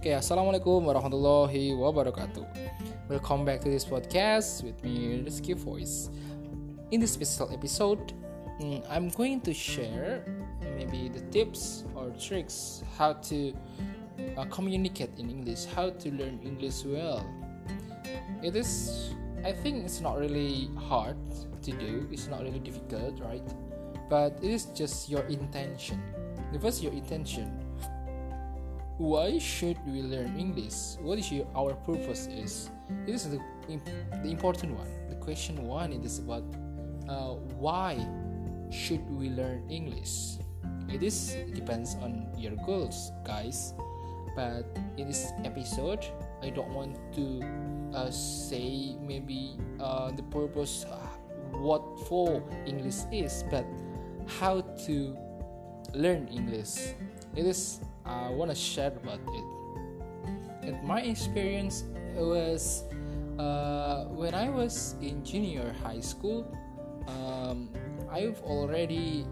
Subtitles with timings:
[0.00, 2.40] Oke, assalamualaikum warahmatullahi wabarakatuh.
[3.12, 6.08] Welcome back to this podcast with me, Rizky Voice.
[6.88, 8.16] In this special episode,
[8.64, 10.24] mm, I'm going to share
[10.72, 13.52] maybe the tips or tricks how to
[14.40, 17.20] uh, communicate in English, how to learn English well.
[18.40, 19.12] It is,
[19.44, 21.20] I think, it's not really hard
[21.60, 22.08] to do.
[22.08, 23.44] It's not really difficult, right?
[24.08, 26.00] But it is just your intention.
[26.56, 27.68] The first, your intention
[29.00, 31.00] why should we learn English?
[31.00, 32.68] What is your, our purpose is?
[33.06, 34.92] It is the, the important one.
[35.08, 36.44] The question one it is about
[37.08, 37.96] uh, why
[38.68, 40.36] should we learn English?
[40.92, 43.72] It is depends on your goals, guys.
[44.36, 44.68] But
[44.98, 46.04] in this episode,
[46.42, 47.40] I don't want to
[47.96, 50.96] uh, say maybe uh, the purpose, uh,
[51.56, 53.64] what for English is, but
[54.26, 55.16] how to
[55.94, 56.92] learn English.
[57.34, 57.80] It is
[58.10, 59.44] I want to share about it.
[60.62, 62.84] And my experience was
[63.38, 66.44] uh, when I was in junior high school.
[67.06, 67.70] Um,
[68.10, 69.24] I've already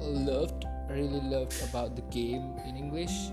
[0.00, 3.30] loved, really loved about the game in English.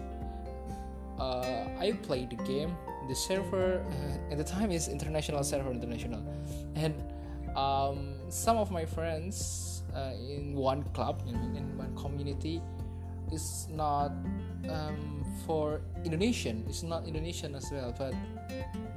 [1.20, 2.76] Uh, I played the game.
[3.10, 3.84] The server
[4.30, 6.24] uh, at the time is international server international,
[6.76, 6.96] and
[7.58, 12.62] um, some of my friends uh, in one club in, in one community
[13.32, 14.12] is not
[14.70, 16.66] um, for Indonesian.
[16.68, 18.14] It's not Indonesian as well, but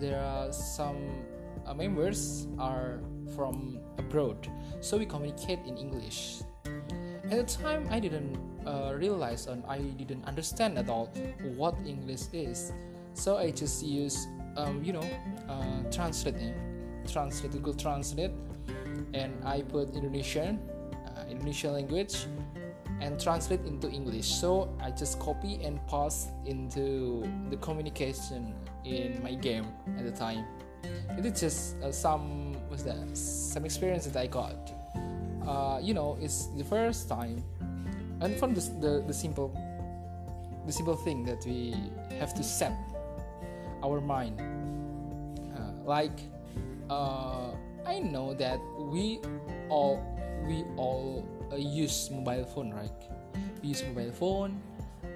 [0.01, 0.97] there are some
[1.67, 3.01] uh, members are
[3.35, 4.49] from abroad,
[4.81, 6.43] so we communicate in English.
[7.31, 11.07] At the time, I didn't uh, realize and I didn't understand at all
[11.57, 12.73] what English is,
[13.15, 15.07] so I just use um, you know
[15.49, 16.37] uh, translate
[17.11, 18.33] translate Google Translate,
[19.15, 20.61] and I put Indonesian
[20.93, 22.27] uh, Indonesian language
[23.05, 24.27] and translate into English.
[24.27, 29.67] So I just copy and paste into the communication in my game
[29.99, 30.45] at the time.
[31.19, 33.17] It is just uh, some what's that?
[33.17, 34.73] Some experience that I got.
[35.47, 37.45] Uh, you know, it's the first time,
[38.21, 39.53] and from the, the the simple,
[40.65, 41.77] the simple thing that we
[42.19, 42.73] have to set
[43.85, 44.41] our mind.
[45.53, 46.19] Uh, like,
[46.89, 47.53] uh,
[47.85, 49.21] I know that we
[49.69, 50.01] all
[50.49, 52.91] we all uh, use mobile phone, right?
[53.63, 54.59] We use mobile phone,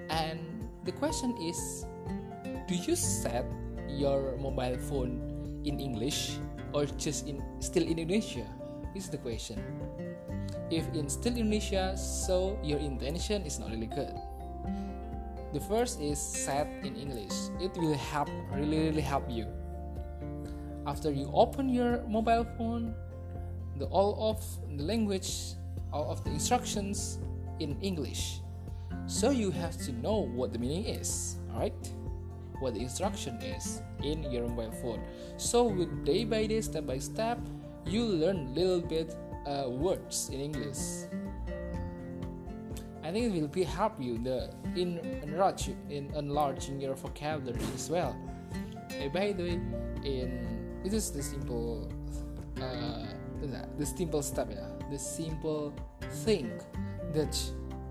[0.09, 0.39] and
[0.87, 1.85] the question is,
[2.67, 3.43] do you set
[3.91, 5.19] your mobile phone
[5.67, 6.39] in English
[6.71, 8.47] or just in still in Indonesia?
[8.95, 9.61] Is the question.
[10.73, 14.15] If in still Indonesia, so your intention is not really good.
[15.53, 17.33] The first is set in English.
[17.61, 19.45] It will help, really, really help you.
[20.85, 22.93] After you open your mobile phone,
[23.77, 24.41] the all of
[24.77, 25.57] the language
[25.91, 27.19] all of the instructions
[27.59, 28.41] in English.
[29.07, 31.93] So you have to know what the meaning is, alright?
[32.59, 35.01] What the instruction is in your mobile phone.
[35.37, 37.39] So with day by day, step by step,
[37.85, 39.15] you learn little bit
[39.47, 41.07] uh, words in English.
[43.03, 47.89] I think it will be help you the in enlarge in enlarging your vocabulary as
[47.89, 48.15] well.
[48.91, 49.59] Uh, by the way,
[50.03, 50.45] in
[50.85, 51.89] it is the simple
[52.61, 53.05] uh,
[53.79, 55.73] the simple step yeah the simple
[56.25, 56.51] thing
[57.13, 57.37] that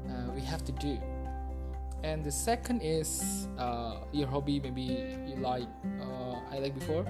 [0.08, 0.98] uh, we have to do.
[2.02, 5.66] And the second is uh, your hobby maybe you like
[6.00, 7.04] uh, i like before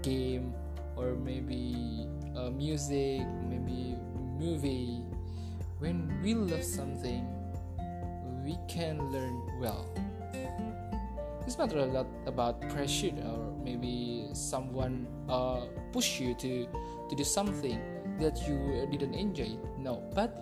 [0.00, 0.54] game
[0.96, 3.96] or maybe uh, music maybe
[4.38, 5.02] movie.
[5.78, 7.26] When we love something
[8.44, 9.88] we can learn well.
[11.46, 16.66] It's not a lot about pressure or maybe someone uh, push you to
[17.08, 19.56] to do something that you didn't enjoy.
[19.56, 20.38] It no but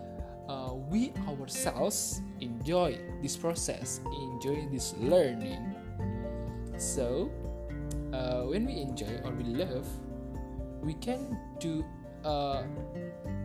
[0.48, 5.74] uh, we ourselves enjoy this process enjoy this learning.
[6.76, 7.30] So
[8.12, 9.86] uh, when we enjoy or we love
[10.82, 11.84] we can do
[12.24, 12.66] uh,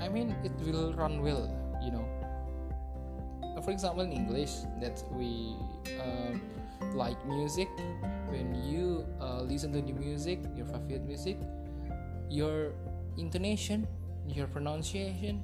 [0.01, 1.45] i mean it will run well
[1.81, 2.05] you know.
[3.55, 5.55] Uh, for example in english that we
[6.02, 6.34] uh,
[6.93, 7.69] like music.
[8.28, 11.40] When you uh, listen to the music your favorite music
[12.29, 12.75] your
[13.16, 13.87] intonation
[14.28, 15.41] your pronunciation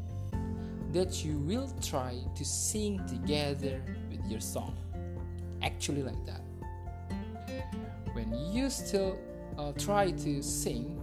[0.92, 4.76] that you will try to sing together with your song.
[5.62, 6.42] Actually, like that.
[8.14, 9.18] When you still
[9.58, 11.00] uh, try to sing,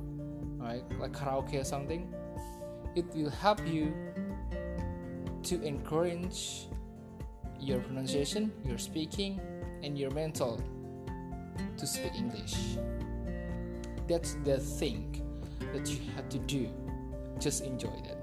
[0.59, 2.13] right, like karaoke or something,
[2.95, 3.93] it will help you
[5.43, 6.69] to encourage
[7.59, 9.41] your pronunciation, your speaking,
[9.83, 10.63] and your mental
[11.77, 12.77] to speak English.
[14.07, 15.23] That's the thing
[15.73, 16.69] that you have to do
[17.41, 18.19] just enjoy that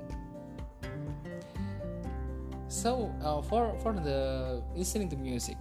[2.68, 5.58] so uh, for for the listening to music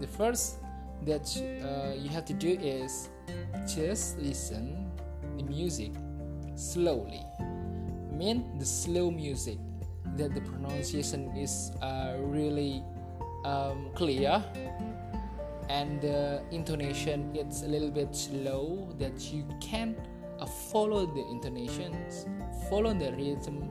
[0.00, 0.58] the first
[1.04, 1.26] that
[1.62, 3.08] uh, you have to do is
[3.66, 4.90] just listen
[5.36, 5.92] the music
[6.54, 7.24] slowly.
[7.40, 9.58] I mean the slow music
[10.16, 12.82] that the pronunciation is uh, really
[13.44, 14.42] um, clear
[15.68, 19.96] and the intonation it's a little bit slow that you can
[20.42, 22.26] uh, follow the intonations
[22.68, 23.70] follow the rhythm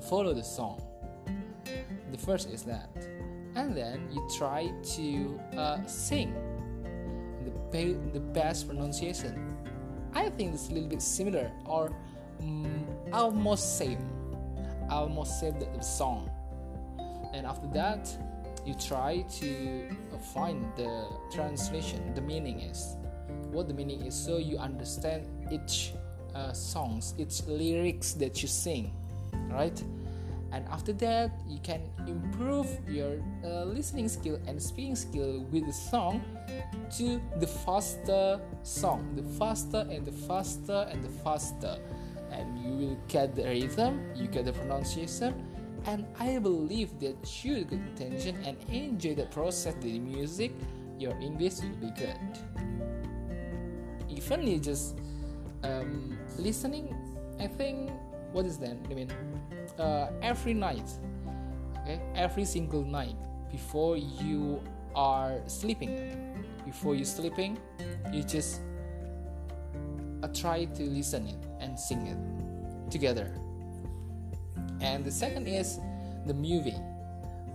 [0.00, 0.82] follow the song.
[2.10, 2.90] The first is that.
[3.54, 6.34] And then you try to uh, sing
[7.72, 9.56] the, the best pronunciation.
[10.14, 11.92] I think it's a little bit similar or
[12.40, 13.98] um, almost same
[14.90, 16.30] almost same the, the song.
[17.32, 18.08] And after that
[18.66, 19.96] you try to
[20.34, 22.96] find the translation the meaning is
[23.52, 25.92] what the meaning is so you understand each
[26.34, 28.92] uh, songs each lyrics that you sing
[29.50, 29.82] right
[30.52, 35.72] and after that you can improve your uh, listening skill and speaking skill with the
[35.72, 36.22] song
[36.90, 41.78] to the faster song the faster and the faster and the faster
[42.32, 45.34] and you will get the rhythm you get the pronunciation
[45.86, 50.52] and I believe that you good intention and enjoy the process the music,
[50.98, 52.18] your English will be good.
[54.08, 54.98] Even you just
[55.62, 56.94] um, listening,
[57.38, 57.90] I think
[58.32, 58.76] what is that?
[58.90, 59.10] I mean,
[59.78, 60.88] uh, every night,
[61.82, 63.16] okay, every single night
[63.50, 64.62] before you
[64.94, 67.58] are sleeping, before you sleeping,
[68.12, 68.60] you just
[70.22, 73.34] uh, try to listen it and sing it together.
[74.80, 75.78] And the second is
[76.26, 76.78] the movie.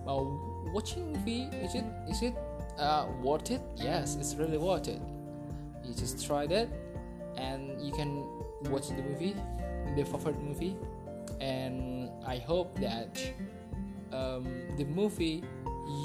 [0.04, 0.38] Well
[0.72, 2.34] watching movie is it is it
[2.78, 3.60] uh, worth it?
[3.76, 5.00] Yes it's really worth it.
[5.84, 6.68] You just tried it
[7.36, 8.24] and you can
[8.70, 9.36] watch the movie
[9.94, 10.76] the favorite movie.
[11.40, 13.20] And i hope that
[14.12, 14.46] um,
[14.76, 15.44] the movie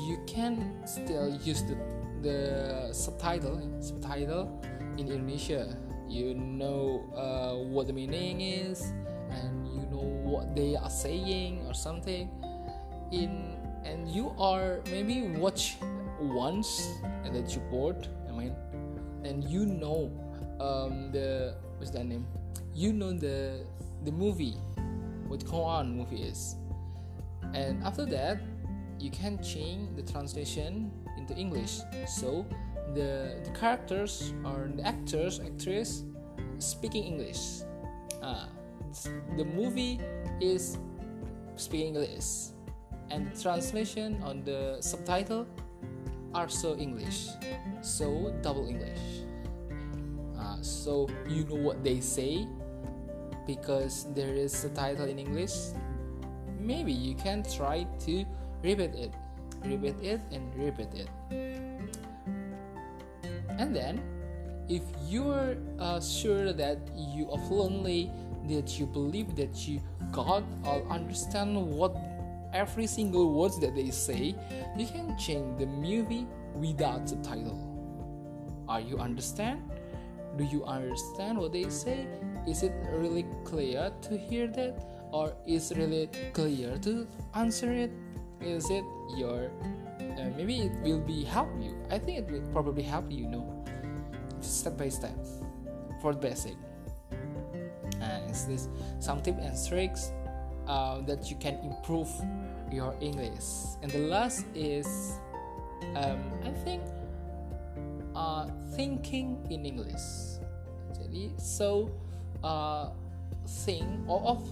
[0.08, 1.78] you can still use the,
[2.22, 4.62] the subtitle subtitle
[4.98, 5.78] in indonesia.
[6.12, 8.92] You know uh, what the meaning is
[9.32, 12.30] and you know what they are saying or something.
[13.12, 13.56] In
[13.86, 15.78] and you are maybe watch
[16.20, 18.54] once and then you bored i mean
[19.24, 20.12] and you know
[20.62, 22.26] um, the what's that name?
[22.74, 23.66] You know the
[24.06, 24.58] the movie
[25.28, 26.56] what Quran movie is.
[27.54, 28.40] And after that
[29.00, 31.82] you can change the translation into English.
[32.06, 32.46] So
[32.94, 36.04] the, the characters or the actors actress
[36.60, 37.62] speaking English.
[38.22, 38.46] Uh,
[39.38, 40.00] the movie
[40.40, 40.78] is
[41.56, 42.52] speaking English,
[43.10, 45.48] and the translation on the subtitle
[46.34, 47.30] are so English,
[47.82, 49.21] so double English.
[50.62, 52.48] So you know what they say
[53.46, 55.74] because there is a title in English.
[56.60, 58.26] Maybe you can try to
[58.64, 59.14] repeat it,
[59.66, 61.10] repeat it, and repeat it.
[63.58, 64.02] And then,
[64.70, 68.12] if you're uh, sure that you are fluently
[68.48, 69.82] that you believe that you
[70.12, 71.96] got or understand what
[72.54, 74.36] every single words that they say,
[74.78, 76.26] you can change the movie
[76.56, 77.58] without the title.
[78.68, 79.62] Are you understand?
[80.38, 82.08] Do you understand what they say?
[82.48, 84.84] Is it really clear to hear that?
[85.12, 87.92] Or is it really clear to answer it?
[88.40, 88.84] Is it
[89.18, 89.52] your
[90.00, 91.78] uh, maybe it will be help you.
[91.90, 93.66] I think it will probably help you, you know,
[94.42, 95.16] step by step
[96.02, 96.56] for the basic
[98.32, 100.12] is this some tips and tricks
[100.68, 102.10] uh, that you can improve
[102.72, 103.78] your English.
[103.84, 105.20] And the last is
[105.96, 106.82] um, I think
[108.16, 110.40] uh, thinking in English.
[111.38, 111.92] So
[112.44, 112.90] uh,
[113.66, 114.48] think of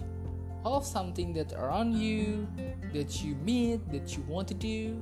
[0.66, 2.46] of something that around you
[2.92, 5.02] that you meet that you want to do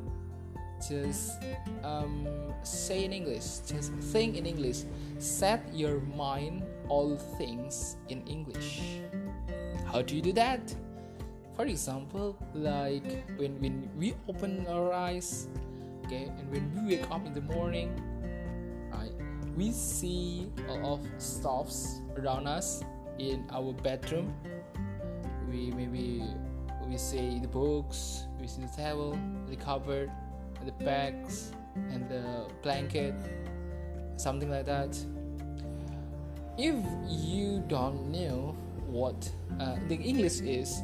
[0.77, 1.41] just
[1.83, 2.27] um,
[2.61, 4.83] say in English, just think in English.
[5.17, 8.81] Set your mind all things in English.
[9.85, 10.61] How do you do that?
[11.55, 15.47] For example, like when, when we open our eyes,
[16.05, 17.89] okay, and when we wake up in the morning,
[19.57, 22.83] we see a lot of stuffs around us
[23.17, 24.33] in our bedroom.
[25.49, 26.23] We maybe
[26.87, 30.11] we see the books, we see the table, the cupboard,
[30.65, 31.51] the bags
[31.91, 33.15] and the blanket
[34.17, 34.97] something like that
[36.57, 36.75] if
[37.07, 38.55] you don't know
[38.87, 40.81] what uh, the english is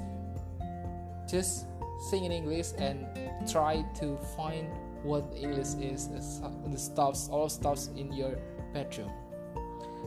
[1.30, 1.66] just
[2.10, 3.08] sing in english and
[3.50, 4.68] try to find
[5.04, 8.38] what english is the stuffs all stuffs in your
[8.74, 9.12] bedroom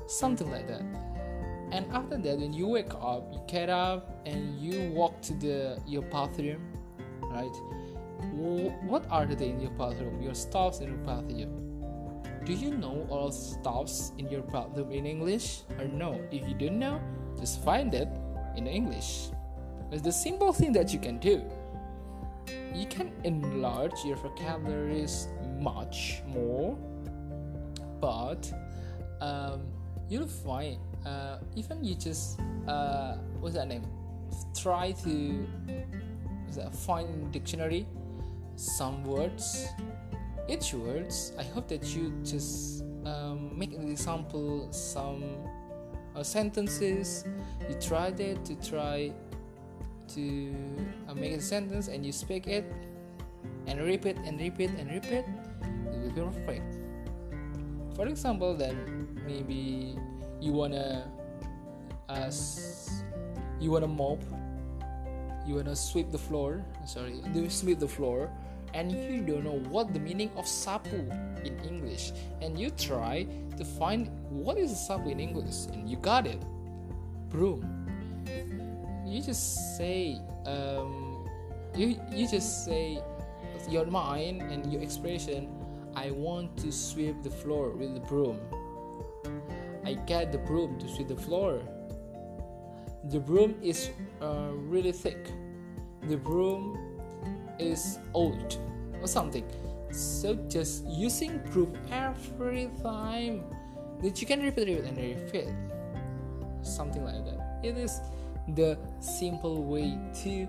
[0.06, 0.82] something like that
[1.73, 5.80] and after that when you wake up you get up and you walk to the
[5.87, 6.61] your bathroom
[7.23, 7.52] right
[8.32, 10.23] what are they in your bathroom?
[10.23, 11.62] Your stuffs in your bathroom.
[12.44, 16.20] do you know all stuffs in your bathroom in English or no?
[16.30, 17.00] If you don't know,
[17.40, 18.08] just find it
[18.56, 19.30] in English.
[19.90, 21.42] It's the simple thing that you can do.
[22.73, 26.78] You can enlarge your vocabularies much more,
[29.20, 29.62] um,
[30.08, 33.86] you'll find uh, even you just uh, what's that name?
[34.58, 35.46] Try to
[36.56, 37.86] that, find dictionary
[38.56, 39.68] some words.
[40.48, 45.25] Each words i hope that you just um, make an example some
[46.14, 47.25] uh, sentences.
[47.68, 49.12] You try that to try
[50.14, 50.54] to
[51.08, 52.64] uh, make a sentence and you speak it
[53.66, 55.25] and repeat and repeat and repeat.
[55.90, 56.75] It will be perfect
[57.96, 59.96] for example then maybe
[60.40, 61.10] you wanna
[62.08, 62.30] uh,
[63.58, 64.22] you wanna mop
[65.46, 68.30] you wanna sweep the floor sorry you sweep the floor
[68.74, 71.00] and you don't know what the meaning of sapu
[71.44, 72.12] in English
[72.42, 73.26] and you try
[73.56, 76.40] to find what is sapu in English and you got it.
[77.30, 77.64] Broom.
[79.06, 81.24] You just say um,
[81.74, 83.00] you you just say
[83.70, 85.48] your mind and your expression
[85.96, 88.38] I want to sweep the floor with the broom.
[89.82, 91.62] I get the broom to sweep the floor.
[93.04, 93.88] The broom is
[94.20, 95.32] uh, really thick.
[96.02, 96.76] The broom
[97.58, 98.58] is old
[99.00, 99.44] or something.
[99.90, 103.44] So just using broom every time
[104.02, 105.48] that you can repeat it and repeat
[106.60, 107.60] something like that.
[107.64, 108.02] It is
[108.48, 110.46] the simple way to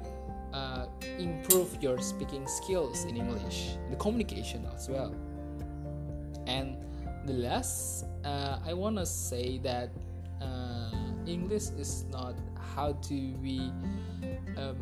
[0.52, 0.88] uh,
[1.18, 3.78] improve your speaking skills in english.
[3.90, 5.16] The communication as well
[6.48, 6.78] and
[7.26, 9.92] the last uh, i want to say that
[10.42, 10.92] uh,
[11.26, 12.36] english is not
[12.76, 13.72] how to be
[14.58, 14.78] um,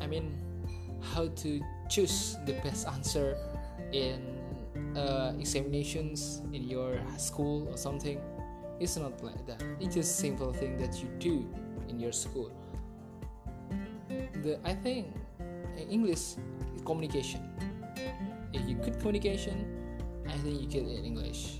[0.00, 0.32] i mean
[1.14, 3.36] how to choose the best answer
[3.92, 4.36] in
[4.96, 8.20] uh, examinations in your school or something.
[8.80, 9.62] It's not like that.
[9.80, 11.48] It's a simple thing that you do
[11.88, 12.50] in your school.
[14.42, 15.14] The i think
[15.90, 16.36] english
[16.76, 17.40] is communication.
[18.52, 19.85] If you good communication
[20.36, 21.58] i think you get in english.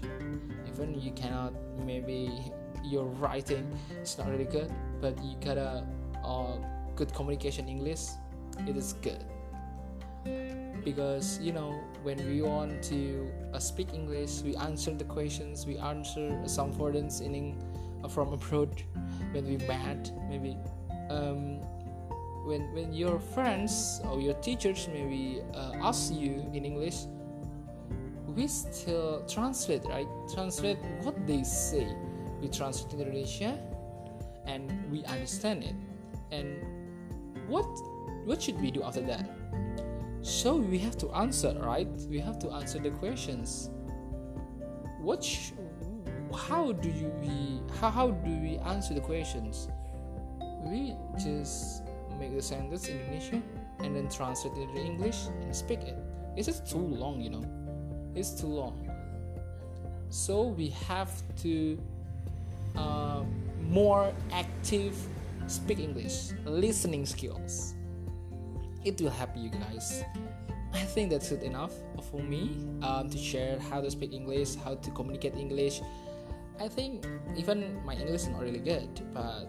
[0.69, 1.55] Even you cannot
[1.85, 2.31] maybe
[2.85, 3.65] your writing
[4.03, 5.87] is not really good but you got a
[6.23, 6.57] uh,
[6.95, 8.13] good communication english
[8.67, 9.25] it is good.
[10.85, 15.79] Because you know when we want to uh, speak english we answer the questions we
[15.79, 17.57] answer some foreigners in
[18.05, 18.71] uh, from abroad.
[19.33, 20.57] When we met maybe
[21.09, 21.61] um,
[22.45, 27.09] when when your friends or your teachers maybe uh, ask you in english
[28.37, 30.07] we still uh, translate right?
[30.33, 31.89] Translate what they say.
[32.41, 33.59] We translate in indonesia
[34.47, 35.75] and we understand it.
[36.31, 36.63] And
[37.49, 37.65] what
[38.27, 39.29] what should we do after that?
[40.21, 41.89] So we have to answer right?
[42.11, 43.71] We have to answer the questions.
[45.01, 45.53] What sh-
[46.37, 49.69] how do you we how, how do we answer the questions?
[50.63, 51.85] We just
[52.19, 53.43] make the sentence in Indonesian
[53.79, 55.97] and then translate it into English and speak it.
[56.37, 57.66] It's just too long you know
[58.17, 58.91] it's too long.
[60.09, 61.11] So we have
[61.43, 61.79] to
[62.75, 63.23] uh,
[63.69, 64.97] more active
[65.47, 67.75] speak English listening skills.
[68.85, 70.03] It will help you guys.
[70.73, 71.73] I think that's it enough
[72.11, 75.81] for me um, to share how to speak English, how to communicate English.
[76.61, 77.07] I think
[77.37, 79.49] even my English is not really good, but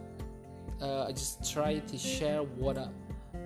[0.82, 2.78] uh, I just try to share what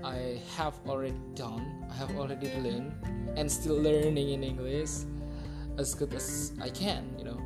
[0.03, 2.93] I have already done, I have already learned,
[3.37, 5.05] and still learning in English
[5.77, 7.05] as good as I can.
[7.17, 7.39] You know,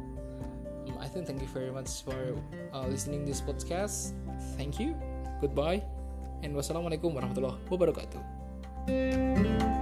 [0.88, 2.36] um, I think thank you very much for
[2.74, 4.16] uh, listening this podcast.
[4.56, 4.96] Thank you.
[5.44, 5.84] Goodbye,
[6.44, 9.75] and wassalamualaikum warahmatullahi wabarakatuh.